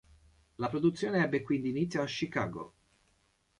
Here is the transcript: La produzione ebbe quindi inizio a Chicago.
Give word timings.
La 0.55 0.67
produzione 0.67 1.23
ebbe 1.23 1.43
quindi 1.43 1.69
inizio 1.69 2.01
a 2.01 2.05
Chicago. 2.05 2.73